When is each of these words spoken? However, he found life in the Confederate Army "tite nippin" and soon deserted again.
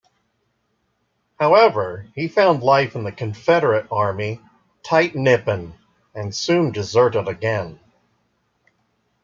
However, 1.39 2.07
he 2.15 2.27
found 2.27 2.63
life 2.63 2.95
in 2.95 3.03
the 3.03 3.11
Confederate 3.11 3.85
Army 3.91 4.41
"tite 4.81 5.13
nippin" 5.13 5.75
and 6.15 6.33
soon 6.33 6.71
deserted 6.71 7.27
again. 7.27 7.79